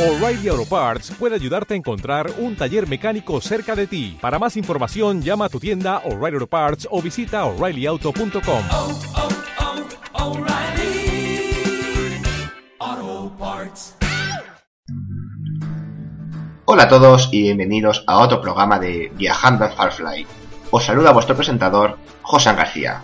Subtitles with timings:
[0.00, 4.16] O'Reilly Auto Parts puede ayudarte a encontrar un taller mecánico cerca de ti.
[4.18, 8.62] Para más información, llama a tu tienda O'Reilly Auto Parts o visita oreillyauto.com.
[8.72, 8.98] oh,
[12.78, 13.96] oh, Parts.
[16.64, 20.26] Hola a todos y bienvenidos a otro programa de Viajando en Farfly.
[20.70, 23.02] Os saluda vuestro presentador, José García.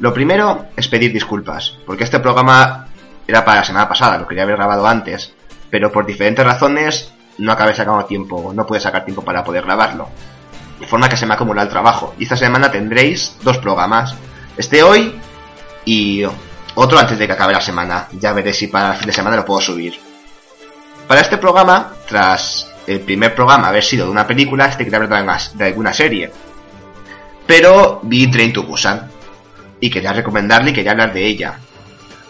[0.00, 2.88] Lo primero es pedir disculpas, porque este programa
[3.28, 5.35] era para la semana pasada, lo quería haber grabado antes,
[5.76, 10.08] pero por diferentes razones no acabé sacando tiempo, no pude sacar tiempo para poder grabarlo.
[10.80, 12.14] De forma que se me acumula el trabajo.
[12.18, 14.14] Y esta semana tendréis dos programas.
[14.56, 15.14] Este hoy
[15.84, 16.24] y
[16.76, 18.08] otro antes de que acabe la semana.
[18.12, 20.00] Ya veré si para el fin de semana lo puedo subir.
[21.06, 25.50] Para este programa, tras el primer programa haber sido de una película, este quería hablar
[25.52, 26.32] de alguna, serie.
[27.46, 29.10] Pero vi Train to Busan
[29.78, 31.58] y quería recomendarle y quería hablar de ella.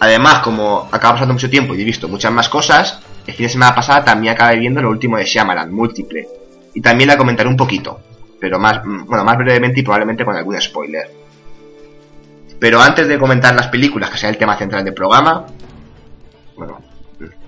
[0.01, 3.53] Además, como acaba pasando mucho tiempo y he visto muchas más cosas, el fin de
[3.53, 6.29] semana pasada también acabé viendo lo último de Shyamalan, Múltiple.
[6.75, 8.01] Y también la comentaré un poquito,
[8.41, 11.11] pero más, bueno, más brevemente y probablemente con algún spoiler.
[12.59, 15.47] Pero antes de comentar las películas, que sea el tema central del programa,
[16.57, 16.81] bueno,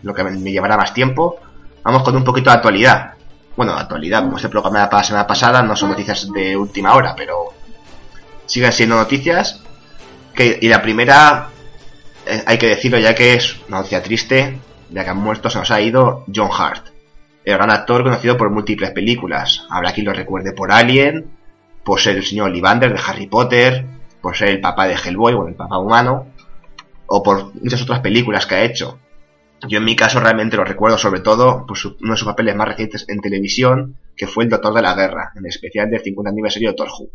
[0.02, 1.38] lo que me llevará más tiempo,
[1.82, 3.14] vamos con un poquito de actualidad.
[3.56, 7.14] Bueno, actualidad, como este programa de la semana pasada, no son noticias de última hora,
[7.16, 7.52] pero
[8.46, 9.62] siguen siendo noticias.
[10.34, 11.48] Que, y la primera,
[12.26, 14.58] eh, hay que decirlo ya que es una noticia triste,
[14.90, 16.88] ya que han muerto, se nos ha ido John Hart,
[17.44, 19.66] el gran actor conocido por múltiples películas.
[19.70, 21.30] Habrá quien lo recuerde por Alien,
[21.84, 23.86] por ser el señor Ollivander de Harry Potter,
[24.20, 26.26] por ser el papá de Hellboy o el papá humano,
[27.06, 28.98] o por muchas otras películas que ha hecho.
[29.66, 32.54] Yo en mi caso realmente lo recuerdo sobre todo por su, uno de sus papeles
[32.54, 36.30] más recientes en televisión, que fue el Doctor de la Guerra, en especial del 50
[36.30, 37.10] aniversario de Who.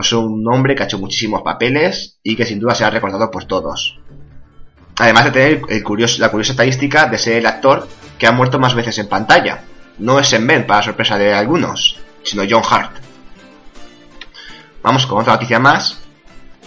[0.00, 3.30] Es un hombre que ha hecho muchísimos papeles y que sin duda se ha recordado
[3.30, 3.98] por todos.
[5.00, 8.74] Además de tener curioso, la curiosa estadística de ser el actor que ha muerto más
[8.74, 9.62] veces en pantalla.
[9.96, 12.96] No es en Ben, para sorpresa de algunos, sino John Hart.
[14.82, 16.02] Vamos con otra noticia más,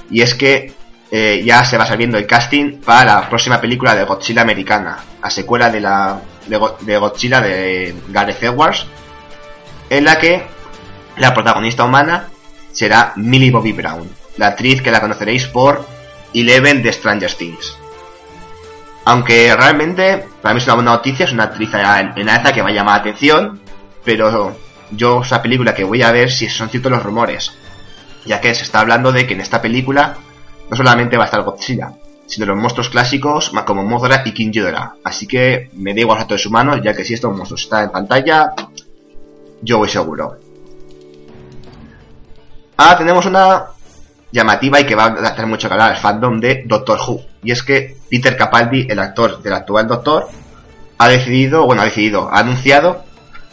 [0.10, 0.74] y es que
[1.12, 5.30] eh, ya se va sabiendo el casting para la próxima película de Godzilla americana, la
[5.30, 8.88] secuela de la de Godzilla de Gareth Edwards,
[9.92, 10.44] en la que
[11.18, 12.30] la protagonista humana
[12.72, 15.86] será Millie Bobby Brown, la actriz que la conoceréis por
[16.34, 17.83] Eleven de Stranger Things.
[19.06, 22.70] Aunque realmente para mí es una buena noticia, es una actriz en, en que va
[22.70, 23.60] a llamar la atención,
[24.04, 24.56] pero
[24.92, 27.54] yo esa película que voy a ver si son ciertos los rumores,
[28.26, 30.18] ya que se está hablando de que en esta película
[30.70, 31.94] no solamente va a estar Godzilla,
[32.26, 34.96] sino los monstruos clásicos como Mothra y King Ghidorah.
[35.04, 37.92] Así que me da igual a todos humanos, ya que si estos monstruos están en
[37.92, 38.54] pantalla,
[39.62, 40.38] yo voy seguro.
[42.78, 43.66] Ahora tenemos una
[44.34, 47.22] llamativa y que va a hacer mucho que hablar el fandom de Doctor Who.
[47.44, 50.28] Y es que Peter Capaldi, el actor del actual Doctor,
[50.98, 53.06] ha decidido, bueno, ha decidido, ha anunciado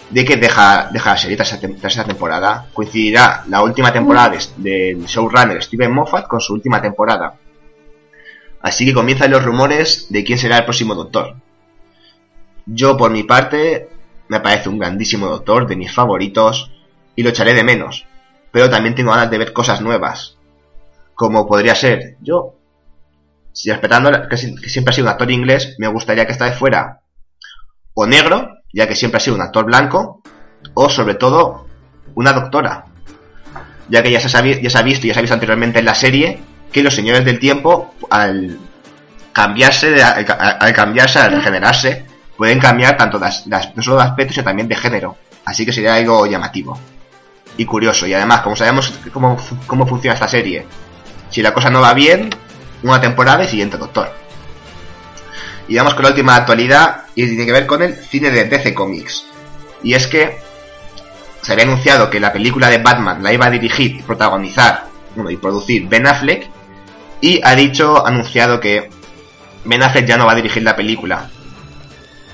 [0.09, 2.67] de que deja, deja la serie tras esta temporada.
[2.73, 7.35] Coincidirá la última temporada del showrunner Steven Moffat con su última temporada.
[8.63, 11.37] Así que comienzan los rumores de quién será el próximo Doctor.
[12.65, 13.89] Yo, por mi parte,
[14.29, 16.71] me parece un grandísimo Doctor, de mis favoritos,
[17.17, 18.07] y lo echaré de menos.
[18.51, 20.37] Pero también tengo ganas de ver cosas nuevas.
[21.21, 22.55] Como podría ser, yo,
[23.53, 27.03] si respetando que, siempre ha sido un actor inglés, me gustaría que esta vez fuera
[27.93, 30.23] o negro, ya que siempre ha sido un actor blanco,
[30.73, 31.67] o sobre todo
[32.15, 32.87] una doctora,
[33.91, 36.41] ya que ya se, ha, visto y ya se ha visto anteriormente en la serie
[36.73, 38.57] que los señores del tiempo, al
[39.35, 44.45] cambiarse, de, al, cambiarse, al regenerarse, pueden cambiar tanto las, no solo de aspecto, sino
[44.45, 45.19] también de género.
[45.45, 46.79] Así que sería algo llamativo
[47.59, 48.07] y curioso.
[48.07, 50.67] Y además, como sabemos cómo, cómo funciona esta serie,
[51.31, 52.31] si la cosa no va bien,
[52.83, 54.13] una temporada y siguiente doctor.
[55.69, 58.75] Y vamos con la última actualidad y tiene que ver con el cine de DC
[58.75, 59.27] Comics.
[59.83, 60.39] Y es que
[61.43, 65.37] se había anunciado que la película de Batman la iba a dirigir protagonizar bueno, y
[65.37, 66.49] producir Ben Affleck
[67.21, 68.91] y ha dicho, anunciado que
[69.65, 71.29] Ben Affleck ya no va a dirigir la película.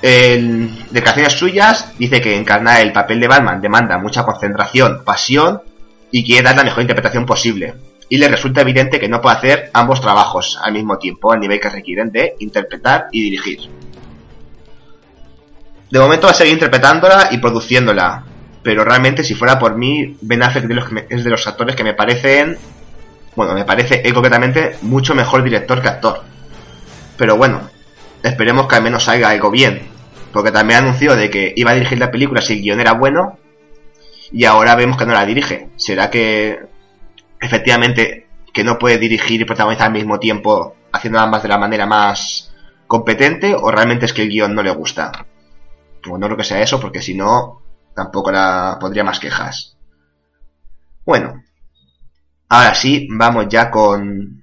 [0.03, 5.63] En declaraciones suyas dice que encarnar el papel de Batman demanda mucha concentración, pasión
[6.11, 7.75] y quiere dar la mejor interpretación posible.
[8.09, 11.61] Y le resulta evidente que no puede hacer ambos trabajos al mismo tiempo, al nivel
[11.61, 13.61] que requieren de interpretar y dirigir.
[15.91, 18.25] De momento va a seguir interpretándola y produciéndola,
[18.63, 21.85] pero realmente si fuera por mí, Ben Affleck de los es de los actores que
[21.85, 22.59] me parecen,
[23.37, 26.23] bueno, me parece él concretamente mucho mejor director que actor.
[27.17, 27.71] Pero bueno,
[28.23, 29.83] esperemos que al menos salga algo bien,
[30.33, 33.39] porque también anunció de que iba a dirigir la película si el guion era bueno,
[34.33, 35.69] y ahora vemos que no la dirige.
[35.77, 36.59] ¿Será que
[37.41, 41.87] efectivamente que no puede dirigir y protagonizar al mismo tiempo haciendo ambas de la manera
[41.87, 42.55] más
[42.87, 45.27] competente o realmente es que el guion no le gusta?
[46.03, 47.63] Pues no creo que sea eso, porque si no,
[47.95, 49.77] tampoco la pondría más quejas.
[51.05, 51.43] Bueno,
[52.49, 54.43] ahora sí, vamos ya con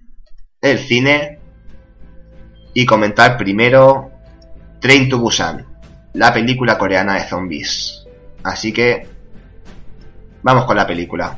[0.62, 1.40] el cine
[2.74, 4.12] y comentar primero
[4.80, 5.66] Train to Busan,
[6.13, 8.06] la película coreana de zombies.
[8.44, 9.07] Así que
[10.42, 11.38] vamos con la película.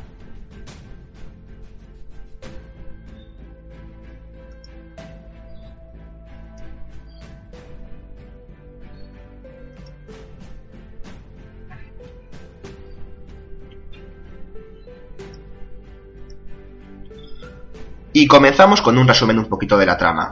[18.15, 20.31] Y comenzamos con un resumen un poquito de la trama.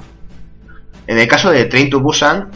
[1.05, 2.49] En el caso de Train to Busan,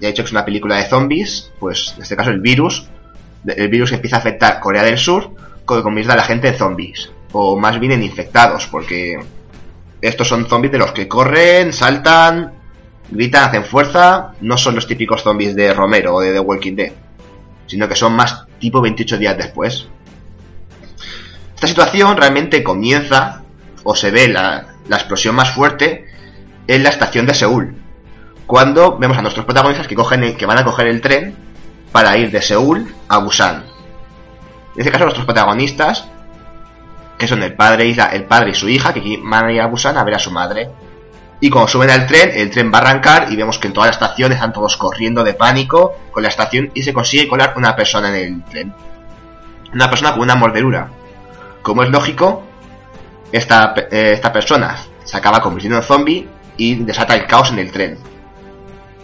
[0.00, 2.86] ya he dicho que es una película de zombies, pues en este caso el virus,
[3.44, 5.34] el virus empieza a afectar Corea del Sur,
[5.66, 9.18] que convierte a la gente en zombies, o más bien en infectados, porque
[10.00, 12.52] estos son zombies de los que corren, saltan,
[13.10, 16.92] gritan, hacen fuerza, no son los típicos zombies de Romero o de The Walking Dead,
[17.66, 19.88] sino que son más tipo 28 días después.
[21.52, 23.41] Esta situación realmente comienza
[23.84, 26.06] o se ve la, explosión más fuerte
[26.66, 27.76] en la estación de Seúl.
[28.46, 31.34] Cuando vemos a nuestros protagonistas que, cogen que van a coger el tren
[31.90, 33.64] para ir de Seúl a Busan.
[34.74, 36.08] En este caso, nuestros protagonistas,
[37.18, 39.66] que son el padre, y el padre y su hija, que van a ir a
[39.66, 40.70] Busan a ver a su madre.
[41.40, 43.86] Y cuando suben al tren, el tren va a arrancar y vemos que en toda
[43.86, 47.74] la estación están todos corriendo de pánico con la estación y se consigue colar una
[47.74, 48.74] persona en el tren.
[49.74, 50.90] Una persona con una mordedura.
[51.62, 52.44] Como es lógico,
[53.32, 57.72] esta, eh, esta persona se acaba convirtiendo en zombie y desata el caos en el
[57.72, 57.98] tren.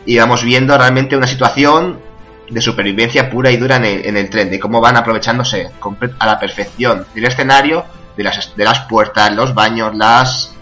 [0.04, 2.00] Y vamos viendo realmente una situación
[2.48, 5.70] de supervivencia pura y dura en el, tren, de cómo van aprovechándose
[6.18, 7.84] a la perfección del escenario,
[8.16, 10.54] de las, de las puertas, los baños, las,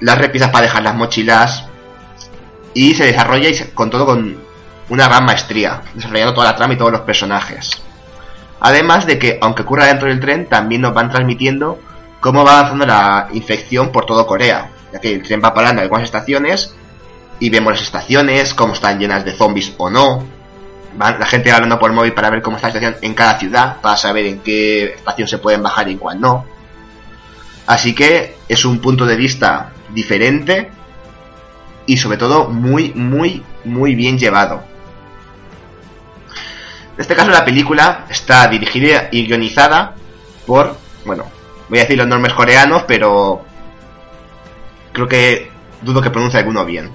[0.00, 1.64] las repisas para dejar las mochilas.
[2.74, 4.38] Y se desarrolla y con todo con
[4.88, 7.82] una gran maestría, desarrollando toda la trama y todos los personajes.
[8.60, 11.78] Además de que, aunque ocurra dentro del tren, también nos van transmitiendo
[12.20, 15.84] cómo va avanzando la infección por todo Corea, ya que el tren va parando en
[15.84, 16.74] algunas estaciones
[17.40, 20.24] y vemos las estaciones, cómo están llenas de zombies o no.
[20.98, 23.96] la gente hablando por móvil para ver cómo está la estación en cada ciudad, para
[23.96, 26.44] saber en qué estación se pueden bajar y en cuál no.
[27.66, 30.70] Así que es un punto de vista diferente
[31.86, 34.62] y sobre todo muy, muy, muy bien llevado.
[36.94, 39.94] En este caso la película está dirigida y guionizada
[40.46, 41.37] por, bueno,
[41.68, 43.44] Voy a decir los nombres coreanos, pero
[44.92, 45.50] creo que
[45.82, 46.90] dudo que pronuncie alguno bien.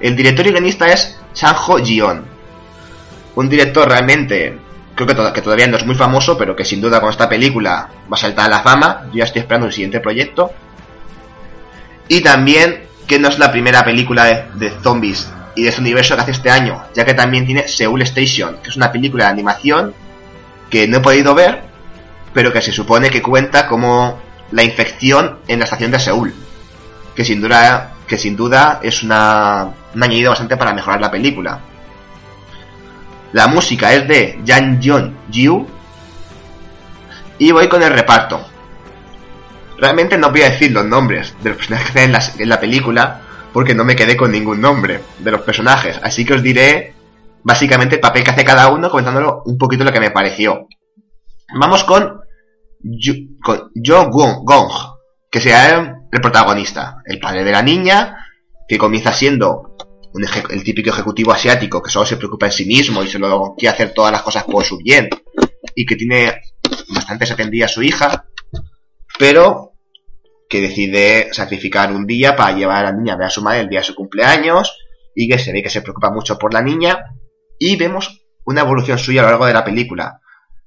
[0.00, 2.24] El director y guionista es Sanjo Jion.
[3.34, 4.58] Un director realmente,
[4.94, 8.16] creo que, todavía no es muy famoso, pero que sin duda con esta película va
[8.16, 9.06] a saltar a la fama.
[9.06, 10.52] Yo ya estoy esperando el siguiente proyecto.
[12.08, 16.14] Y también que no es la primera película de, de zombies y de ese universo
[16.14, 19.30] que hace este año, ya que también tiene Seoul Station, que es una película de
[19.30, 19.94] animación
[20.70, 21.62] que no he podido ver,
[22.36, 26.34] pero que se supone que cuenta como la infección en la estación de Seúl,
[27.14, 31.60] que sin duda, que sin duda es una, un añadido bastante para mejorar la película.
[33.32, 35.66] La música es de Jan Jong Jiu
[37.38, 38.46] y voy con el reparto.
[39.78, 43.22] Realmente no voy a decir los nombres de los personajes que en en la película
[43.54, 46.92] porque no me quedé con ningún nombre de los personajes, así que os diré
[47.42, 50.66] básicamente el papel que hace cada uno comentándolo un poquito lo que me pareció.
[51.58, 52.25] Vamos con
[53.84, 54.72] Jo Gong,
[55.30, 58.16] que sea el protagonista, el padre de la niña,
[58.68, 59.76] que comienza siendo
[60.50, 63.92] el típico ejecutivo asiático que solo se preocupa en sí mismo y solo quiere hacer
[63.92, 65.08] todas las cosas por su bien,
[65.74, 66.40] y que tiene
[66.94, 68.24] bastante atendida a su hija,
[69.18, 69.72] pero
[70.48, 73.60] que decide sacrificar un día para llevar a la niña a ver a su madre
[73.60, 74.78] el día de su cumpleaños,
[75.14, 76.98] y que se ve que se preocupa mucho por la niña,
[77.58, 80.20] y vemos una evolución suya a lo largo de la película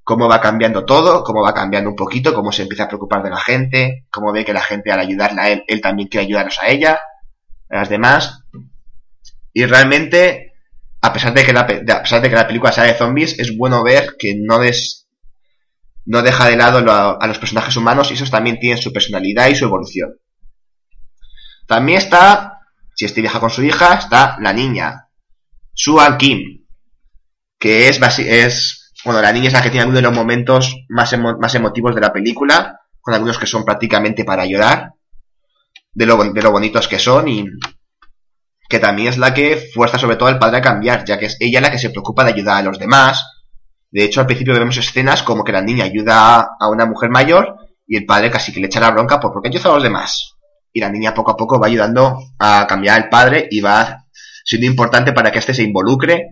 [0.10, 3.30] cómo va cambiando todo, cómo va cambiando un poquito, cómo se empieza a preocupar de
[3.30, 6.58] la gente, cómo ve que la gente al ayudarla a él, él también quiere ayudarnos
[6.60, 7.00] a ella,
[7.70, 8.42] a las demás.
[9.54, 10.54] Y realmente,
[11.00, 14.62] a pesar de que la, película sea de zombies, es bueno ver que no
[16.06, 16.80] no deja de lado
[17.22, 20.16] a los personajes humanos y esos también tienen su personalidad y su evolución.
[21.68, 22.62] También está,
[22.96, 25.10] si este viaja con su hija, está la niña,
[25.76, 26.66] Suan Kim,
[27.60, 28.79] que es, es
[29.10, 32.02] bueno, la niña es la que tiene algunos de los momentos más, más emotivos de
[32.02, 34.94] la película, con algunos que son prácticamente para llorar,
[35.92, 37.44] de lo, de lo bonitos que son y
[38.70, 41.38] que también es la que fuerza sobre todo al padre a cambiar, ya que es
[41.40, 43.26] ella la que se preocupa de ayudar a los demás.
[43.90, 47.56] De hecho, al principio vemos escenas como que la niña ayuda a una mujer mayor
[47.88, 50.36] y el padre casi que le echa la bronca por porque ayuda a los demás.
[50.72, 54.06] Y la niña poco a poco va ayudando a cambiar al padre y va
[54.46, 56.28] siendo importante para que éste se involucre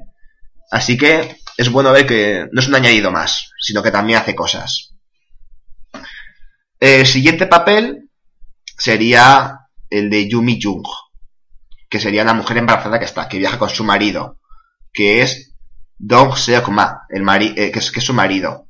[0.69, 4.35] Así que es bueno ver que no es un añadido más, sino que también hace
[4.35, 4.93] cosas.
[6.79, 8.11] El siguiente papel
[8.77, 10.85] sería el de Yumi Jung,
[11.89, 14.37] que sería una mujer embarazada que está, que viaja con su marido,
[14.93, 15.55] que es
[15.97, 18.67] Dong Seok-ma, el mari eh, que, es, que es su marido.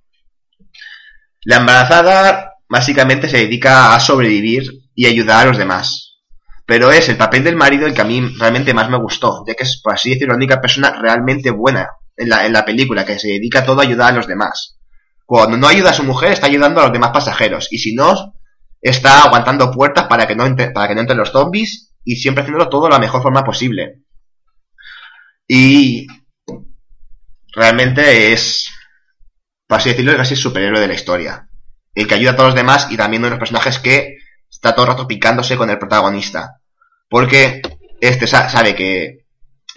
[1.43, 4.63] La embarazada básicamente se dedica a sobrevivir
[4.95, 6.19] y ayudar a los demás.
[6.65, 9.55] Pero es el papel del marido el que a mí realmente más me gustó, ya
[9.55, 13.27] que es, por así decirlo, la única persona realmente buena en la, película, que se
[13.27, 14.77] dedica todo a ayudar a los demás.
[15.25, 17.67] Cuando no ayuda a su mujer, está ayudando a los demás pasajeros.
[17.71, 18.33] Y si no,
[18.81, 22.41] está aguantando puertas para que no, entre, para que no entren los zombies y siempre
[22.41, 24.03] haciéndolo todo de la mejor forma posible.
[25.47, 26.07] Y
[27.53, 28.69] realmente es,
[29.67, 31.49] por así decirlo, casi el superhéroe de la historia.
[31.93, 34.17] El que ayuda a todos los demás y también uno de los personajes que
[34.49, 36.61] está todo el rato picándose con el protagonista.
[37.09, 37.61] Porque
[38.01, 39.26] este sabe que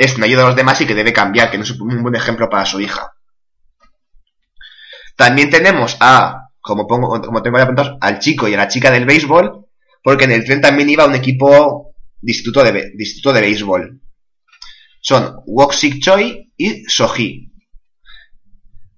[0.01, 2.15] este no ayuda a los demás y que debe cambiar, que no es un buen
[2.15, 3.13] ejemplo para su hija.
[5.15, 8.91] También tenemos a, como, pongo, como tengo ya apuntado, al chico y a la chica
[8.91, 9.67] del béisbol,
[10.03, 14.01] porque en el tren también iba un equipo de instituto de, de, de béisbol.
[15.03, 17.53] Son Woksik Choi y Soji.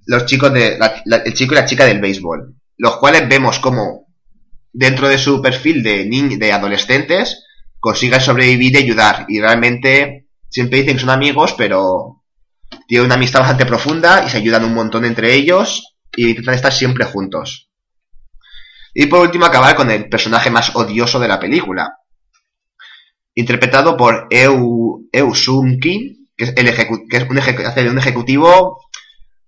[0.06, 2.54] Los chicos de, la, el chico y la chica del béisbol.
[2.76, 4.06] Los cuales vemos como
[4.72, 6.04] dentro de su perfil de,
[6.38, 7.44] de adolescentes
[7.80, 9.26] consigan sobrevivir y ayudar.
[9.28, 10.21] Y realmente
[10.52, 12.22] siempre dicen que son amigos, pero
[12.86, 16.72] tienen una amistad bastante profunda y se ayudan un montón entre ellos y intentan estar
[16.72, 17.70] siempre juntos.
[18.94, 21.96] Y por último acabar con el personaje más odioso de la película.
[23.34, 26.74] Interpretado por Eu, Eu Sung Kim, que es, el
[27.08, 28.78] que es un, un ejecutivo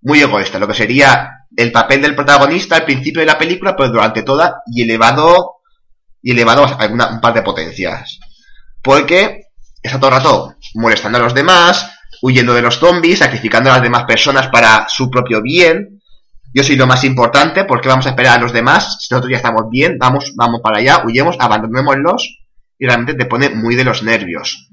[0.01, 3.89] muy egoísta, lo que sería el papel del protagonista al principio de la película, pero
[3.89, 5.57] durante toda y elevado
[6.21, 8.19] y elevado a alguna, un par de potencias.
[8.81, 9.44] Porque
[9.87, 13.83] está todo el rato molestando a los demás, huyendo de los zombies, sacrificando a las
[13.83, 16.01] demás personas para su propio bien.
[16.53, 18.97] Yo soy lo más importante, porque vamos a esperar a los demás?
[18.99, 22.39] Si nosotros ya estamos bien, vamos, vamos para allá, huyemos, abandonémoslos,
[22.79, 24.69] y realmente te pone muy de los nervios.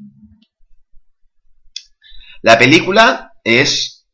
[2.43, 4.07] La película es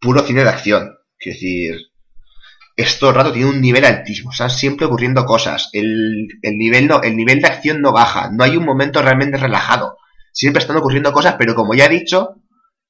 [0.00, 0.94] puro cine de acción.
[1.18, 1.76] Quiero decir,
[2.76, 5.70] esto el rato tiene un nivel altísimo, sea, siempre ocurriendo cosas.
[5.72, 9.96] El, nivel no, el nivel de acción no baja, no hay un momento realmente relajado.
[10.32, 12.36] Siempre están ocurriendo cosas, pero como ya he dicho,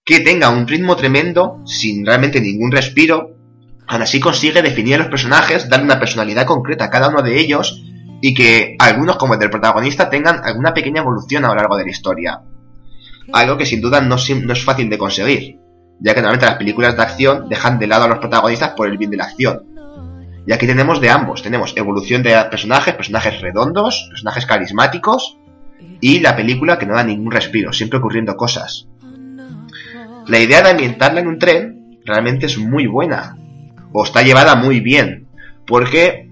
[0.05, 3.37] que tenga un ritmo tremendo, sin realmente ningún respiro,
[3.87, 7.39] aún así consigue definir a los personajes, darle una personalidad concreta a cada uno de
[7.39, 7.83] ellos,
[8.21, 11.85] y que algunos, como el del protagonista, tengan alguna pequeña evolución a lo largo de
[11.85, 12.43] la historia.
[13.33, 15.59] Algo que sin duda no, no es fácil de conseguir,
[16.01, 18.99] ya que normalmente las películas de acción dejan de lado a los protagonistas por el
[18.99, 19.67] bien de la acción.
[20.47, 25.39] Y aquí tenemos de ambos, tenemos evolución de personajes, personajes redondos, personajes carismáticos,
[26.01, 28.89] y la película que no da ningún respiro, siempre ocurriendo cosas.
[30.27, 33.37] La idea de ambientarla en un tren realmente es muy buena,
[33.93, 35.29] o está llevada muy bien,
[35.67, 36.29] porque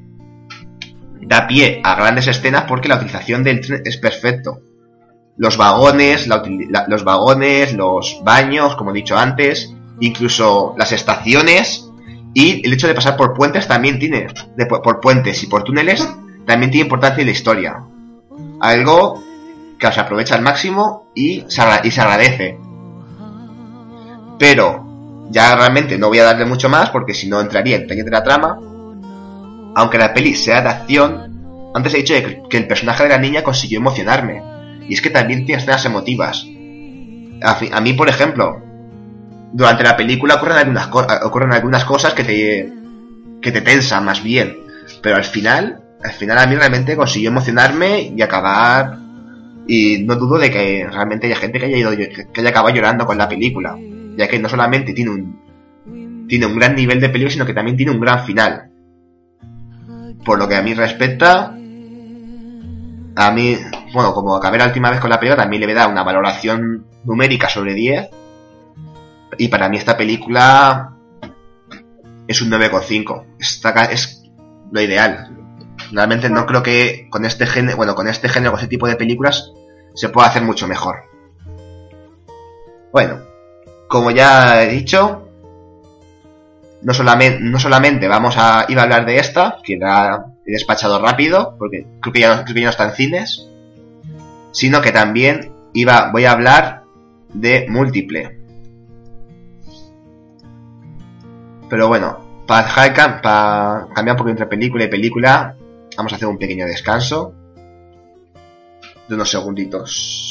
[1.23, 4.61] da pie a grandes escenas porque la utilización del tren es perfecto.
[5.37, 11.88] Los vagones, los vagones, los baños, como he dicho antes, incluso las estaciones
[12.35, 14.26] y el hecho de pasar por puentes también tiene,
[14.69, 16.07] por puentes y por túneles,
[16.47, 17.85] también tiene importancia en la historia.
[18.61, 19.23] Algo
[19.81, 22.59] que se aprovecha al máximo y se, agradece.
[24.39, 28.05] Pero ya realmente no voy a darle mucho más porque si no entraría en detalle
[28.05, 28.59] de la trama.
[29.75, 32.15] Aunque la peli sea de acción, antes he dicho
[32.49, 34.43] que el personaje de la niña consiguió emocionarme.
[34.89, 36.45] Y es que también tiene escenas emotivas.
[37.43, 38.61] A, a mí, por ejemplo,
[39.53, 40.91] durante la película ocurren algunas,
[41.23, 42.73] ocurren algunas cosas que te,
[43.41, 44.57] que te tensan más bien.
[45.03, 49.10] Pero al final, al final a mí realmente consiguió emocionarme y acabar.
[49.67, 53.07] Y no dudo de que realmente haya gente que haya ido, que haya acabado llorando
[53.07, 53.76] con la película.
[54.17, 57.76] Ya que no solamente tiene un, tiene un gran nivel de película, sino que también
[57.76, 58.71] tiene un gran final.
[60.25, 61.55] Por lo que a mí respecta,
[63.17, 63.57] a mí,
[63.93, 66.02] bueno, como acabé la última vez con la película, también le voy a dar una
[66.02, 68.11] valoración numérica sobre 10
[69.38, 70.93] y para mí esta película
[72.26, 73.25] es un 9,5.
[73.38, 74.23] Esta es
[74.71, 75.37] lo ideal.
[75.93, 78.97] Realmente no creo que con este género, bueno, con este género, con este tipo de
[78.97, 79.53] películas,
[79.95, 81.05] se pueda hacer mucho mejor.
[82.93, 83.21] Bueno,
[83.89, 85.29] como ya he dicho,
[86.83, 91.87] no solamente, vamos a ir a hablar de esta, que la he despachado rápido, porque
[92.01, 93.49] creo que ya no, creo en cines,
[94.53, 96.85] sino que también iba, voy a hablar
[97.33, 98.39] de múltiple.
[101.69, 102.67] Pero bueno, para,
[103.23, 105.57] para cambiar un poco entre película y película,
[105.97, 107.35] Vamos a hacer un pequeño descanso
[109.09, 110.31] de unos segunditos.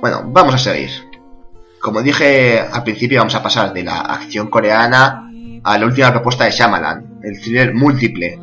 [0.00, 1.09] Bueno, vamos a seguir.
[1.80, 5.30] Como dije al principio, vamos a pasar de la acción coreana
[5.64, 8.38] a la última propuesta de Shyamalan, el thriller múltiple,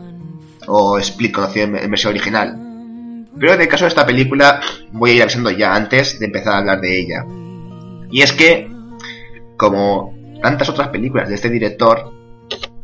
[0.68, 2.58] o Split conocido en versión original.
[3.40, 4.60] Pero en el caso de esta película,
[4.92, 7.26] voy a ir avisando ya antes de empezar a hablar de ella.
[8.12, 8.70] Y es que,
[9.56, 12.12] como tantas otras películas de este director,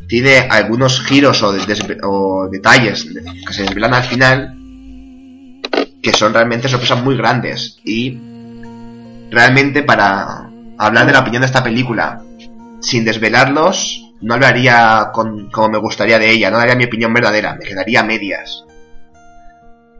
[0.07, 1.55] tiene algunos giros o,
[2.03, 3.07] o detalles
[3.47, 4.57] que se desvelan al final
[6.03, 8.19] que son realmente sorpresas muy grandes y
[9.33, 12.21] realmente para hablar de la opinión de esta película
[12.81, 17.55] sin desvelarlos no hablaría con, como me gustaría de ella, no daría mi opinión verdadera,
[17.55, 18.63] me quedaría a medias.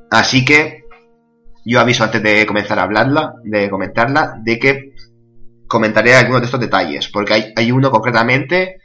[0.09, 0.83] Así que
[1.65, 4.93] yo aviso antes de comenzar a hablarla, de comentarla, de que
[5.67, 8.77] comentaré algunos de estos detalles, porque hay, hay uno concretamente,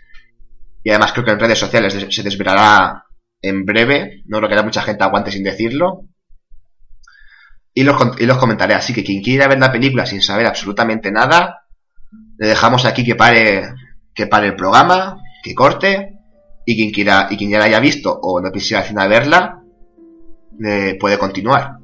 [0.82, 3.04] y además creo que en redes sociales se desvelará
[3.40, 6.07] en breve, no creo que haya mucha gente aguante sin decirlo,
[7.80, 11.12] y los, y los comentaré, así que quien quiera ver la película sin saber absolutamente
[11.12, 11.66] nada,
[12.38, 13.62] le dejamos aquí que pare,
[14.14, 16.14] que pare el programa, que corte,
[16.66, 19.62] y quien quiera, y quien ya la haya visto o no quisiera al final verla,
[20.98, 21.76] puede continuar.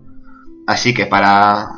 [0.67, 1.69] Así que para,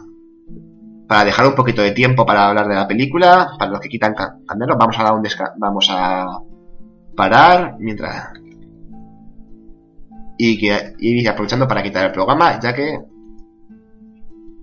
[1.06, 4.14] para dejar un poquito de tiempo para hablar de la película, para los que quitan
[4.14, 6.26] ca- cambiarlo, vamos a dar un desca vamos a
[7.14, 8.30] parar mientras
[10.38, 12.98] y que y aprovechando para quitar el programa, ya que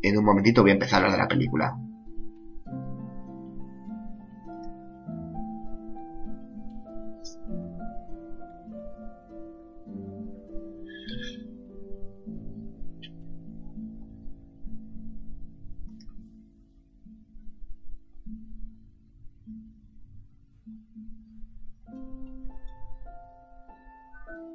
[0.04, 1.76] en un momentito voy a empezar a de la película.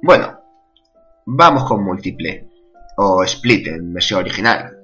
[0.01, 0.39] Bueno,
[1.25, 2.47] vamos con múltiple
[2.97, 4.78] o split en versión original.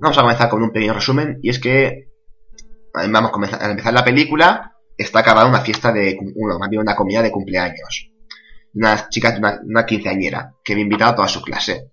[0.00, 3.70] Vamos a comenzar con un pequeño resumen y es que eh, vamos a, comenzar, a
[3.70, 8.10] empezar la película está acabada una fiesta de bueno, más bien una comida de cumpleaños.
[8.74, 11.90] Una chica, una, una quinceañera que había invitado a toda su clase.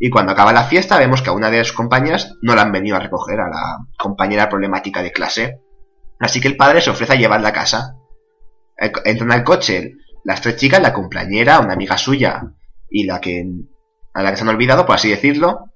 [0.00, 2.72] Y cuando acaba la fiesta vemos que a una de sus compañeras no la han
[2.72, 5.60] venido a recoger a la compañera problemática de clase.
[6.20, 7.96] Así que el padre se ofrece a llevarla a casa.
[9.04, 12.42] Entran al coche las tres chicas, la cumpleañera, una amiga suya
[12.88, 13.44] y la que
[14.14, 15.67] a la que se han olvidado, por así decirlo.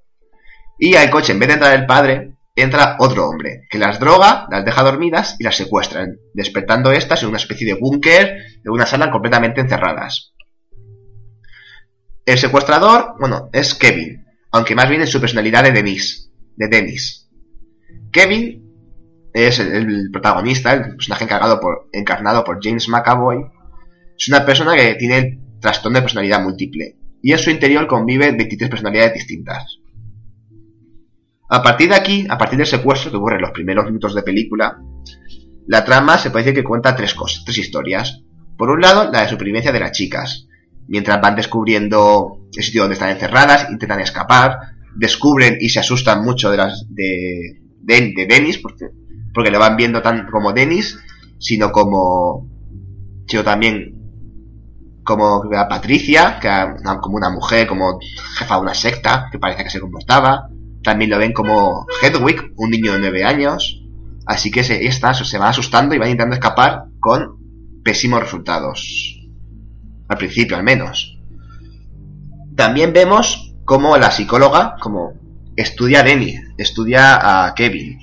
[0.77, 4.47] Y al coche, en vez de entrar el padre, entra otro hombre, que las droga,
[4.49, 8.85] las deja dormidas y las secuestran, despertando estas en una especie de búnker, de una
[8.85, 10.33] sala completamente encerradas.
[12.25, 17.29] El secuestrador, bueno, es Kevin, aunque más bien en su personalidad de Denise, de Dennis.
[18.11, 18.63] Kevin
[19.33, 21.25] es el, protagonista, el personaje
[21.91, 23.43] encarnado por James McAvoy,
[24.17, 28.31] es una persona que tiene el trastorno de personalidad múltiple y en su interior convive
[28.31, 29.79] 23 personalidades distintas.
[31.53, 34.23] A partir de aquí, a partir del secuestro que ocurre en los primeros minutos de
[34.23, 34.75] película,
[35.67, 38.23] la trama se puede decir que cuenta tres cosas, tres historias.
[38.57, 40.47] Por un lado, la de supervivencia de las chicas,
[40.87, 44.57] mientras van descubriendo el sitio donde están encerradas, intentan escapar,
[44.95, 46.57] descubren y se asustan mucho de
[46.89, 48.87] de, de, de Dennis, porque,
[49.31, 50.97] porque lo van viendo tan como Dennis,
[51.37, 52.49] sino como
[53.27, 53.93] sino también
[55.03, 56.49] como a Patricia, que
[56.99, 57.99] como una mujer, como
[58.39, 60.49] jefa de una secta, que parece que se comportaba.
[60.83, 63.81] También lo ven como Hedwig, un niño de 9 años.
[64.25, 69.19] Así que se, está, se van asustando y van intentando escapar con pésimos resultados.
[70.07, 71.17] Al principio, al menos.
[72.55, 75.13] También vemos como la psicóloga, como
[75.55, 77.99] estudia a Denny, estudia a Kevin.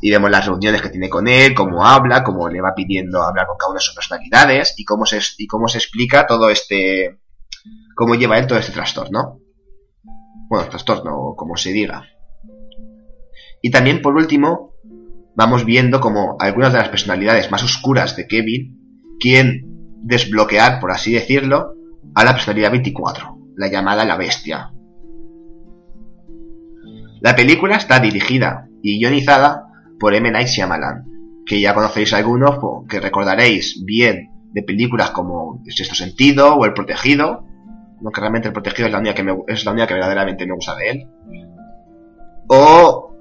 [0.00, 3.46] Y vemos las reuniones que tiene con él, cómo habla, cómo le va pidiendo hablar
[3.46, 7.18] con cada una de sus personalidades y cómo se, y cómo se explica todo este.
[7.96, 9.40] cómo lleva él todo este trastorno.
[10.48, 12.04] Bueno, trastorno, como se diga.
[13.62, 14.72] Y también, por último,
[15.36, 19.62] vamos viendo como algunas de las personalidades más oscuras de Kevin quieren
[20.02, 21.74] desbloquear, por así decirlo,
[22.14, 24.72] a la personalidad 24, la llamada la bestia.
[27.20, 29.64] La película está dirigida y guionizada
[29.98, 30.30] por M.
[30.30, 31.04] Night Shyamalan,
[31.44, 32.58] que ya conocéis algunos,
[32.88, 37.44] que recordaréis bien de películas como El Sexto Sentido o El Protegido,
[38.02, 40.54] aunque realmente El Protegido es la única que, me- es la única que verdaderamente me
[40.54, 41.08] gusta de él.
[42.48, 43.14] O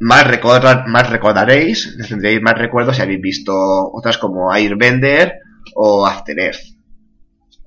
[0.00, 3.52] más, recordar, más recordaréis, tendréis más recuerdos si habéis visto
[3.92, 5.34] otras como Airbender
[5.74, 6.60] o After Earth.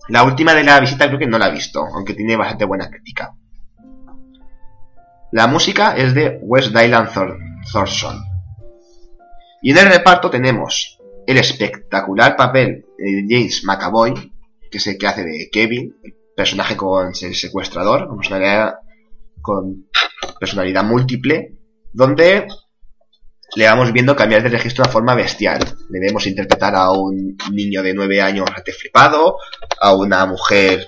[0.09, 2.89] La última de la visita creo que no la he visto, aunque tiene bastante buena
[2.89, 3.33] crítica.
[5.31, 7.37] La música es de Wes Dylan Thor
[7.71, 8.21] Thorson.
[9.61, 14.33] Y en el reparto tenemos el espectacular papel de James McAvoy,
[14.71, 15.95] que es el que hace de Kevin,
[16.35, 18.75] personaje con el secuestrador, con personalidad,
[19.41, 19.89] con
[20.39, 21.57] personalidad múltiple,
[21.91, 22.47] donde
[23.55, 25.59] le vamos viendo cambiar de registro de forma bestial.
[25.89, 29.35] Le vemos interpretar a un niño de 9 años rete flipado,
[29.79, 30.87] a una mujer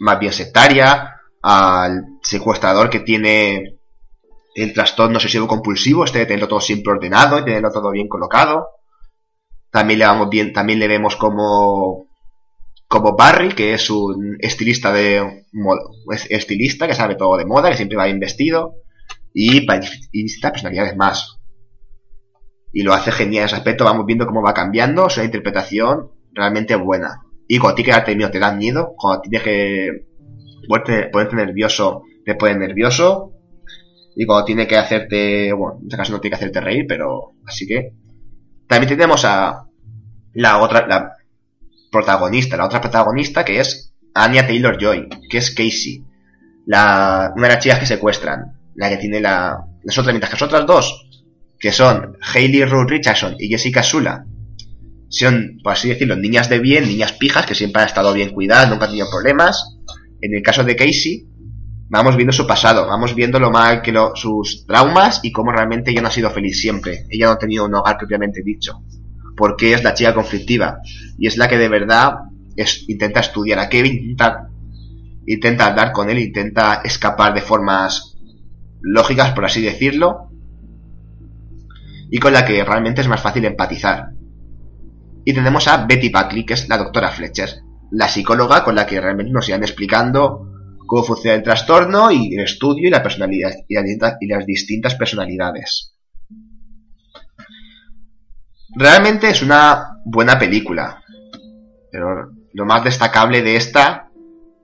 [0.00, 3.78] más bien sectaria, al secuestrador que tiene
[4.56, 8.66] el trastorno obsesivo compulsivo, este de tenerlo todo siempre ordenado y tenerlo todo bien colocado.
[9.70, 12.09] También le vamos bien, también le vemos como
[12.90, 15.44] como Barry, que es un estilista de
[16.28, 18.74] estilista que sabe todo de moda, que siempre va bien vestido
[19.32, 21.38] y, y distintas personalidades más.
[22.72, 26.10] Y lo hace genial en ese aspecto, vamos viendo cómo va cambiando, es una interpretación
[26.32, 27.20] realmente buena.
[27.46, 30.06] Y cuando tiene que darte miedo, te da miedo, cuando tienes que
[30.66, 33.34] ponerte, nervioso, te pone nervioso.
[34.16, 37.34] Y cuando tiene que hacerte, bueno, en este caso no tiene que hacerte reír, pero
[37.46, 37.92] así que.
[38.66, 39.68] También tenemos a
[40.32, 41.18] la otra,
[41.90, 46.04] protagonista, la otra protagonista que es Anya Taylor Joy, que es Casey,
[46.66, 50.36] la, una de las chicas que secuestran, la que tiene la, las otras, mientras que
[50.36, 51.06] las otras dos,
[51.58, 54.24] que son Hayley Ruth Richardson y Jessica Sula,
[55.08, 58.70] son, por así decirlo, niñas de bien, niñas pijas, que siempre han estado bien cuidadas,
[58.70, 59.76] nunca han tenido problemas.
[60.20, 61.26] En el caso de Casey,
[61.88, 65.90] vamos viendo su pasado, vamos viendo lo mal que lo, sus traumas y cómo realmente
[65.90, 67.06] ella no ha sido feliz siempre.
[67.10, 68.80] Ella no ha tenido un hogar propiamente dicho
[69.36, 70.78] porque es la chica conflictiva
[71.18, 72.14] y es la que de verdad
[72.56, 74.48] es, intenta estudiar a Kevin, intenta,
[75.26, 78.16] intenta andar con él, intenta escapar de formas
[78.80, 80.30] lógicas, por así decirlo,
[82.10, 84.10] y con la que realmente es más fácil empatizar.
[85.24, 87.50] Y tenemos a Betty Buckley, que es la doctora Fletcher,
[87.92, 90.46] la psicóloga con la que realmente nos irán explicando
[90.86, 95.94] cómo funciona el trastorno y el estudio y la personalidad y las distintas personalidades.
[98.76, 101.02] Realmente es una buena película.
[101.90, 104.10] Pero lo más destacable de esta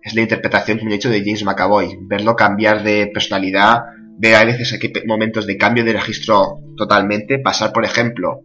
[0.00, 1.98] es la interpretación que me he hecho de James McAvoy.
[2.02, 3.80] Verlo cambiar de personalidad,
[4.18, 7.40] ver a veces aquí momentos de cambio de registro totalmente.
[7.40, 8.42] Pasar, por ejemplo,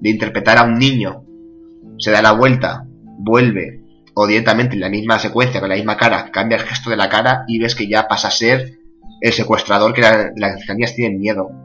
[0.00, 1.24] de interpretar a un niño,
[1.98, 2.84] se da la vuelta,
[3.18, 3.82] vuelve,
[4.14, 7.08] o directamente en la misma secuencia, con la misma cara, cambia el gesto de la
[7.08, 8.78] cara y ves que ya pasa a ser
[9.20, 11.63] el secuestrador que las cercanías tienen miedo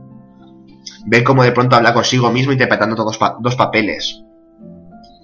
[1.05, 4.21] ver cómo de pronto habla consigo mismo interpretando todos dos papeles.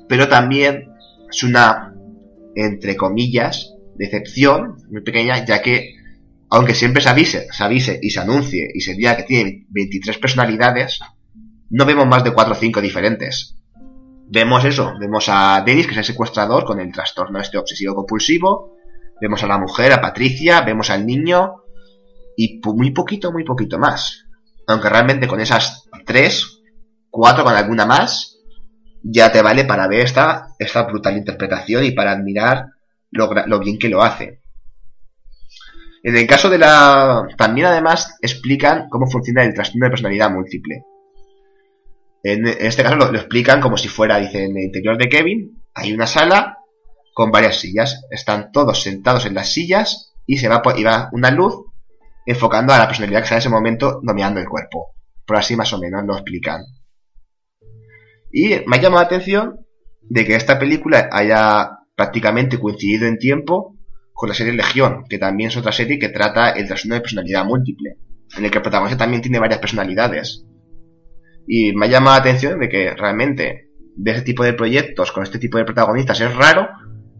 [0.08, 0.92] Pero también
[1.30, 1.94] es una,
[2.56, 5.96] entre comillas, decepción muy pequeña, ya que,
[6.50, 10.18] aunque siempre se avise, se avise y se anuncie y se diga que tiene 23
[10.18, 11.00] personalidades,
[11.70, 13.56] no vemos más de 4 o 5 diferentes.
[14.28, 18.76] Vemos eso, vemos a Dennis, que es el secuestrador con el trastorno este obsesivo compulsivo,
[19.22, 21.64] vemos a la mujer, a Patricia, vemos al niño
[22.36, 24.25] y muy poquito, muy poquito más.
[24.68, 26.62] Aunque realmente con esas tres,
[27.10, 28.36] cuatro con alguna más,
[29.04, 32.66] ya te vale para ver esta, esta brutal interpretación y para admirar
[33.12, 34.42] lo, bien que lo hace.
[36.04, 37.28] En el caso de la...
[37.38, 40.84] También además explican cómo funciona el trastorno de personalidad múltiple.
[42.24, 45.94] En, este caso lo, explican como si fuera, dice, en el interior de Kevin hay
[45.94, 46.58] una sala
[47.14, 48.06] con varias sillas.
[48.10, 51.65] Están todos sentados en las sillas y se va, y va una luz
[52.26, 54.96] enfocando a la personalidad que está en ese momento dominando el cuerpo.
[55.26, 56.62] Por así más o menos lo explican.
[58.32, 59.66] Y me ha llamado la atención
[60.02, 63.78] de que esta película haya prácticamente coincidido en tiempo
[64.14, 67.46] con la serie Legión, que también es otra serie que trata el trastorno de personalidad
[67.46, 67.98] múltiple,
[68.38, 70.46] en el que el protagonista también tiene varias personalidades.
[71.48, 75.24] Y me ha llamado la atención de que realmente de ese tipo de proyectos con
[75.24, 76.68] este tipo de protagonistas es raro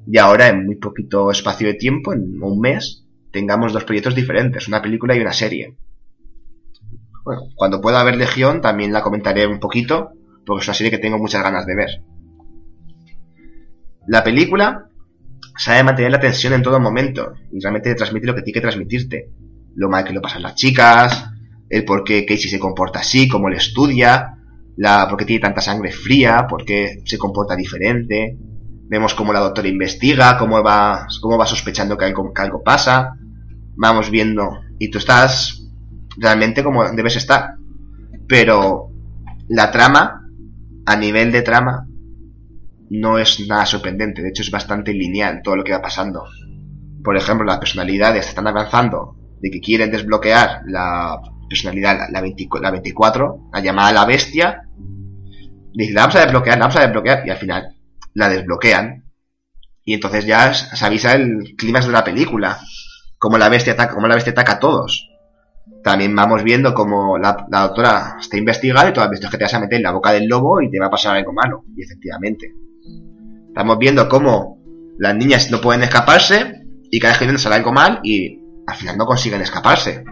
[0.08, 3.05] y ahora en muy poquito espacio de tiempo, en un mes,
[3.36, 5.76] tengamos dos proyectos diferentes, una película y una serie.
[7.26, 10.12] Bueno, cuando pueda ver Legión también la comentaré un poquito,
[10.46, 11.90] porque es una serie que tengo muchas ganas de ver.
[14.08, 14.88] La película
[15.58, 19.32] sabe mantener la tensión en todo momento y realmente transmite lo que tiene que transmitirte.
[19.76, 21.30] Lo mal que lo pasan las chicas,
[21.70, 24.38] el por qué Casey se comporta así, cómo le estudia,
[24.78, 28.38] la por qué tiene tanta sangre fría, por qué se comporta diferente.
[28.88, 33.18] Vemos cómo la doctora investiga, cómo va, cómo va sospechando que algo, que algo pasa
[33.76, 35.66] vamos viendo y tú estás
[36.18, 37.56] realmente como debes estar.
[38.28, 38.90] Pero
[39.48, 40.28] la trama,
[40.86, 41.88] a nivel de trama,
[42.90, 44.22] no es nada sorprendente.
[44.22, 46.24] De hecho, es bastante lineal todo lo que va pasando.
[47.04, 53.60] Por ejemplo, las personalidades están avanzando de que quieren desbloquear la personalidad, la, 24, la
[53.60, 54.64] llamada la bestia.
[55.74, 57.28] Dice, la vamos a desbloquear, la vamos a desbloquear.
[57.28, 57.76] Y al final
[58.14, 59.04] la desbloquean.
[59.84, 62.60] Y entonces ya se avisa el clímax de la película
[63.18, 65.10] como la bestia ataca, como la ataca a todos.
[65.84, 69.60] También vamos viendo como la, doctora está investigando y todas las que te vas a
[69.60, 71.64] meter en la boca del lobo y te va a pasar algo malo.
[71.76, 72.54] Y efectivamente.
[73.48, 74.60] Estamos viendo cómo
[74.98, 78.76] las niñas no pueden escaparse y cada vez que vienen sale algo mal y al
[78.76, 80.04] final no consiguen escaparse.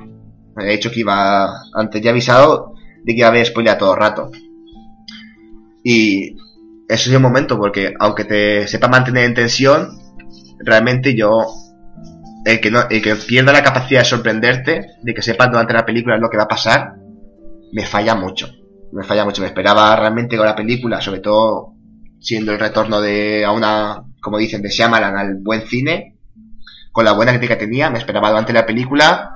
[0.56, 4.00] Había dicho que iba, antes ya avisado de que iba a haber spoiler todo el
[4.00, 4.32] rato.
[5.84, 6.36] Y
[6.88, 9.90] ese es el momento porque aunque te sepa mantener en tensión,
[10.60, 11.48] realmente yo
[12.46, 15.86] el que, no, el que pierda la capacidad de sorprenderte, de que sepas durante la
[15.86, 16.96] película lo que va a pasar,
[17.72, 18.50] me falla mucho.
[18.92, 19.42] Me falla mucho.
[19.42, 21.74] Me esperaba realmente con la película, sobre todo
[22.20, 26.18] siendo el retorno de a una, como dicen, de Shyamalan al buen cine,
[26.92, 29.32] con la buena crítica que tenía, me esperaba durante la película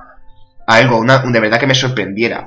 [0.66, 2.46] algo, una, de verdad que me sorprendiera.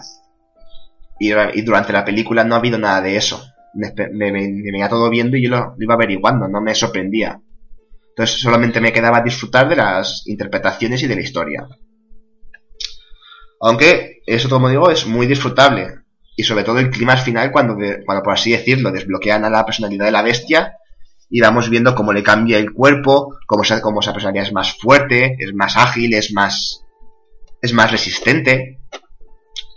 [1.19, 3.43] Y, durante la película no ha habido nada de eso.
[3.73, 7.39] Me, me, todo viendo y yo lo, lo iba averiguando, no me sorprendía.
[8.11, 11.67] Entonces solamente me quedaba disfrutar de las interpretaciones y de la historia.
[13.61, 15.99] Aunque eso, como digo, es muy disfrutable.
[16.35, 20.05] Y sobre todo el clima final cuando, cuando, por así decirlo, desbloquean a la personalidad
[20.05, 20.77] de la bestia
[21.29, 24.77] y vamos viendo cómo le cambia el cuerpo, cómo esa, cómo esa personalidad es más
[24.77, 26.83] fuerte, es más ágil, es más,
[27.61, 28.79] es más resistente.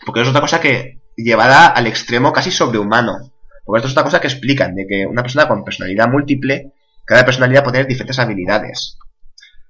[0.05, 3.33] Porque es otra cosa que llevada al extremo casi sobrehumano.
[3.65, 6.73] Porque esto es otra cosa que explican, de que una persona con personalidad múltiple
[7.05, 8.99] cada personalidad puede tener diferentes habilidades.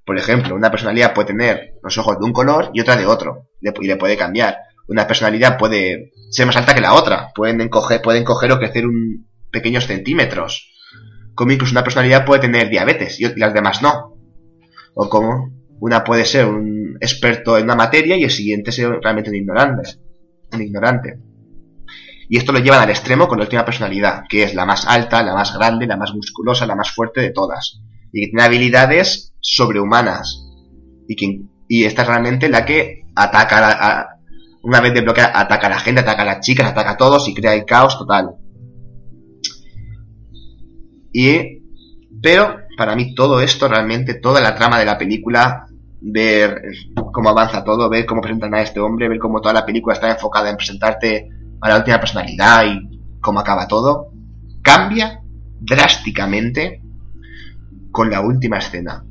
[0.05, 3.49] Por ejemplo, una personalidad puede tener los ojos de un color y otra de otro,
[3.61, 4.59] y le puede cambiar.
[4.87, 8.87] Una personalidad puede ser más alta que la otra, pueden encoger, pueden encoger o crecer
[8.87, 10.71] un pequeños centímetros.
[11.35, 14.17] Como incluso una personalidad puede tener diabetes y las demás no.
[14.95, 19.31] O como una puede ser un experto en una materia y el siguiente ser realmente
[19.31, 19.83] un ignorante.
[20.53, 21.19] Un ignorante.
[22.29, 25.23] Y esto lo llevan al extremo con la última personalidad, que es la más alta,
[25.23, 27.81] la más grande, la más musculosa, la más fuerte de todas.
[28.13, 30.43] Y que tiene habilidades sobrehumanas.
[31.07, 34.09] Y, que, y esta es realmente la que ataca a,
[34.63, 37.35] una vez desbloquea, ataca a la gente, ataca a las chicas, ataca a todos y
[37.35, 38.37] crea el caos total.
[41.13, 41.63] Y,
[42.23, 45.67] pero, para mí todo esto, realmente, toda la trama de la película,
[46.01, 46.63] ver
[47.13, 50.11] cómo avanza todo, ver cómo presentan a este hombre, ver cómo toda la película está
[50.11, 51.29] enfocada en presentarte
[51.65, 54.13] a la última personalidad y cómo acaba todo,
[54.61, 55.23] cambia
[55.59, 56.83] drásticamente
[57.91, 59.03] con la última escena.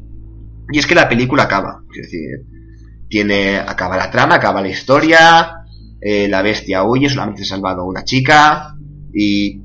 [0.72, 2.46] Y es que la película acaba, es decir,
[3.10, 5.66] tiene, acaba la trama, acaba la historia,
[6.00, 8.76] eh, la bestia huye, solamente ha salvado una chica
[9.12, 9.64] y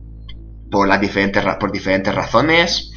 [0.70, 2.90] por las diferentes por diferentes razones.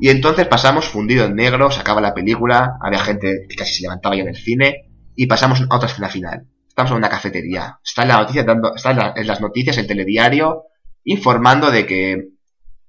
[0.00, 3.82] Y entonces pasamos fundido en negro, se acaba la película, había gente que casi se
[3.82, 6.46] levantaba ya en el cine y pasamos a otra escena final.
[6.76, 7.80] Estamos en una cafetería.
[7.82, 10.64] Está en, la noticia está en, las noticias, el telediario,
[11.04, 12.28] informando de que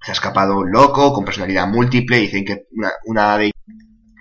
[0.02, 2.18] se ha escapado un loco con personalidad múltiple.
[2.18, 2.68] Dicen que
[3.06, 3.52] una, de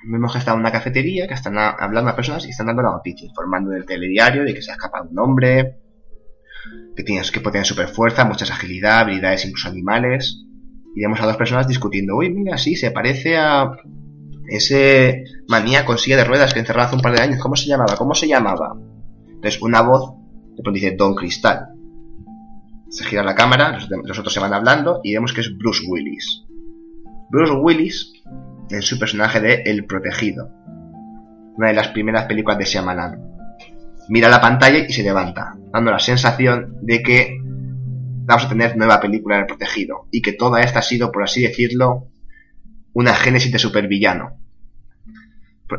[0.08, 2.92] vemos que está en una cafetería, que están hablando a personas y están dando la
[2.92, 5.80] noticia, informando del telediario de que se ha escapado un hombre,
[6.94, 10.44] que tiene que tener super fuerza, mucha agilidad, habilidades incluso animales.
[10.94, 13.72] Y vemos a dos personas discutiendo, uy, mira, sí, se parece a
[14.48, 17.40] ese manía con silla de ruedas que encerró hace un par de años.
[17.40, 17.96] ¿Cómo se llamaba?
[17.96, 18.76] ¿Cómo se llamaba?
[19.36, 20.14] Entonces una voz
[20.56, 21.68] de pronto dice Don Cristal.
[22.88, 26.44] Se gira la cámara, los, otros se van hablando y vemos que es Bruce Willis.
[27.30, 28.12] Bruce Willis
[28.70, 30.48] es su personaje de El Protegido,
[31.56, 33.20] una de las primeras películas de Shyamalan.
[34.08, 39.00] Mira la pantalla y se levanta, dando la sensación de que vamos a tener nueva
[39.00, 42.08] película El Protegido y que toda esta ha sido, por así decirlo,
[42.92, 44.45] una génesis de supervillano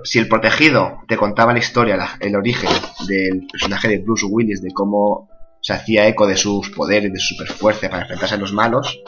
[0.04, 2.69] si el protegido te contaba la historia, el origen
[3.08, 5.30] del personaje de Bruce Willis, de cómo
[5.62, 9.02] se hacía eco de sus poderes, de su superfuerza para enfrentarse a los malos,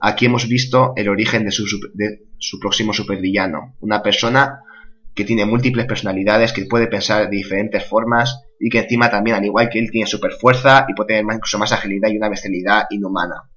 [0.00, 3.76] aquí hemos visto el origen de su, próximo supervillano.
[3.80, 4.60] Una persona
[5.14, 9.44] que tiene múltiples personalidades, que puede pensar de diferentes formas y que encima también, al
[9.44, 13.50] igual que él, tiene superfuerza y puede tener incluso más agilidad y una bestialidad inhumana.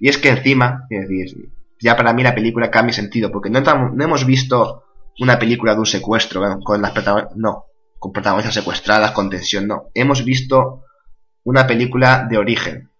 [0.00, 3.60] Y es que encima, es decir, ya para mí la película cambia sentido, porque no,
[4.00, 4.84] hemos visto
[5.20, 6.92] una película de un secuestro con las
[7.36, 7.66] no,
[7.98, 9.88] con protagonistas secuestradas, con tensión, no.
[9.94, 10.84] Hemos visto
[11.44, 12.90] una película de origen,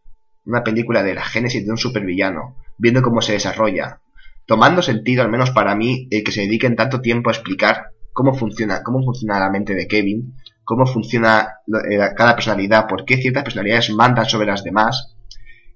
[0.45, 4.01] una película de la génesis de un supervillano, viendo cómo se desarrolla,
[4.47, 8.35] tomando sentido, al menos para mí, el que se dediquen tanto tiempo a explicar cómo
[8.35, 13.45] funciona, cómo funciona la mente de Kevin, cómo funciona eh, cada personalidad, por qué ciertas
[13.45, 15.17] personalidades mandan sobre las demás,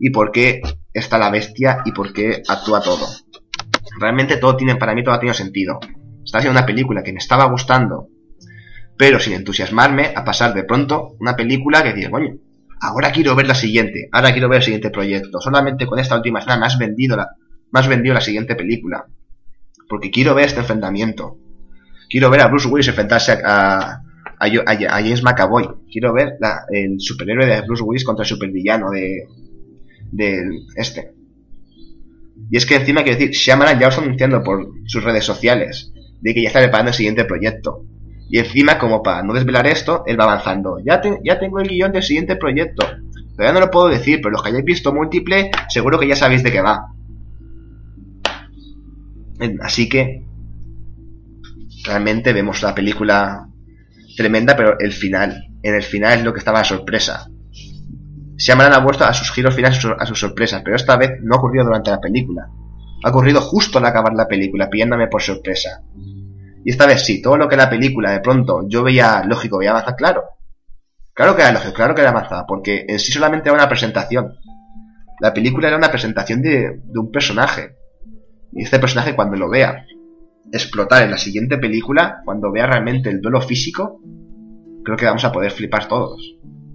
[0.04, 0.60] y por qué
[0.92, 3.06] está la bestia y por qué actúa todo.
[4.00, 5.78] Realmente todo tiene, para mí todo ha tenido sentido.
[6.24, 8.08] Está siendo una película que me estaba gustando,
[8.98, 12.34] pero sin entusiasmarme a pasar de pronto una película que dice, coño,
[12.80, 15.40] ahora quiero ver la siguiente, ahora quiero ver el siguiente proyecto.
[15.40, 17.28] Solamente con esta última escena me has vendido la,
[17.70, 19.06] más vendido la siguiente película.
[19.88, 21.36] Porque quiero ver este enfrentamiento.
[22.10, 24.00] Quiero ver a Bruce Willis enfrentarse a,
[24.40, 25.68] a, James McAvoy.
[25.92, 26.38] Quiero ver
[26.72, 29.28] el superhéroe de Bruce Willis contra el supervillano de,
[30.12, 31.14] del este.
[32.51, 36.35] Y es que encima quiero decir, Shyamalan ya os anunciando por sus redes sociales de
[36.35, 37.85] que ya está preparando el siguiente proyecto.
[38.31, 40.79] Y encima, como para no desvelar esto, él va avanzando.
[40.85, 42.87] Ya, ya tengo el guion del siguiente proyecto.
[43.37, 46.42] Todavía no lo puedo decir, pero los que hayáis visto múltiple, seguro que ya sabéis
[46.42, 46.92] de qué va.
[49.62, 50.25] Así que
[51.85, 53.48] realmente vemos la película
[54.16, 57.29] tremenda, pero el final, en el final es lo que estaba la sorpresa.
[58.42, 61.38] Shyamalan ha vuelto a sus giros finales, a sus sorpresas, pero esta vez no ha
[61.38, 62.48] ocurrido durante la película.
[63.05, 65.81] Ha ocurrido justo al acabar la película, pillándome por sorpresa.
[66.64, 69.70] Y esta vez sí, todo lo que la película de pronto yo veía lógico, veía
[69.70, 70.24] avanzar, claro.
[71.14, 74.33] Claro que era lógico, claro que era avanzada, porque en sí solamente era una presentación.
[75.20, 77.76] La película era una presentación de, de un personaje.
[78.50, 79.87] Y este personaje cuando lo vea
[80.52, 84.00] explotar en la siguiente película, cuando vea realmente el duelo físico,
[84.85, 86.20] creo que vamos a poder flipar todos.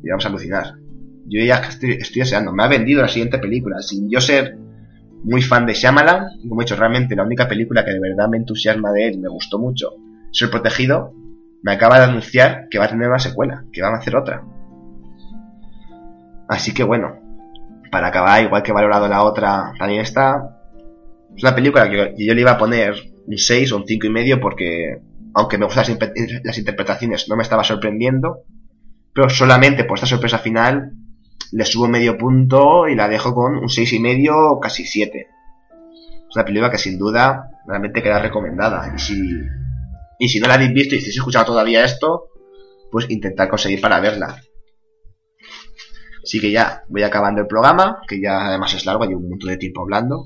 [0.02, 0.87] Y vamos a alucinar.
[1.30, 2.54] Yo ya estoy, deseando.
[2.54, 3.82] Me ha vendido la siguiente película.
[3.82, 4.58] Sin yo ser
[5.24, 8.38] muy fan de Shyamalan, como he dicho, realmente la única película que de verdad me
[8.38, 9.96] entusiasma de él y me gustó mucho,
[10.32, 11.14] Ser Protegido,
[11.64, 14.44] me acaba de anunciar que va a tener una secuela, que van a hacer otra.
[16.48, 17.20] Así que bueno,
[17.92, 20.58] para acabar, igual que valorado la otra, también está.
[21.36, 22.94] Es una película que yo le iba a poner
[23.26, 25.02] un 6 o un 5 y medio porque,
[25.34, 25.86] aunque me gustan
[26.44, 28.44] las, interpretaciones, no me estaba sorprendiendo.
[29.14, 30.94] Pero solamente por esta sorpresa final
[31.52, 35.28] le subo medio punto y la dejo con un 6 y medio, casi 7.
[36.30, 38.94] Es una película que sin duda realmente queda recomendada.
[38.96, 39.22] Y si,
[40.20, 42.30] y si no la habéis visto y si habéis escuchado todavía esto,
[42.92, 44.42] pues intentar conseguir para verla.
[46.24, 49.50] Así que ya voy acabando el programa, que ya además es largo, hay un montón
[49.50, 50.26] de tiempo hablando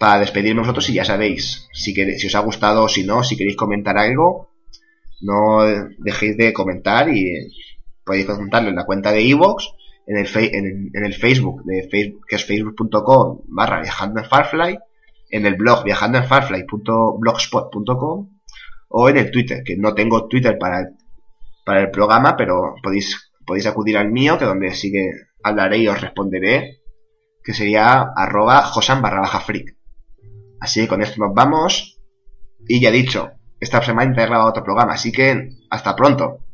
[0.00, 3.36] para despedirnos nosotros y ya sabéis, si, si os ha gustado o si no, si
[3.36, 4.50] queréis comentar algo,
[5.20, 5.58] no
[5.98, 7.52] dejéis de comentar y
[8.10, 9.70] podéis consultarlo en la cuenta de Evox,
[10.04, 10.26] en el,
[10.92, 14.80] en, el Facebook, de Facebook, que es facebook.com barra viajando en Farfly,
[15.30, 18.30] en el blog viajando en farfly.blogspot.com
[18.88, 20.86] o en el Twitter, que no tengo Twitter para el,
[21.64, 25.12] para el programa, pero podéis, podéis acudir al mío, que donde sí que
[25.44, 26.80] hablaré y os responderé,
[27.44, 29.44] que sería arroba josan barra baja.
[30.58, 32.00] Así que con esto nos vamos.
[32.66, 36.49] Y ya dicho, esta semana he grabado otro programa, así que hasta pronto.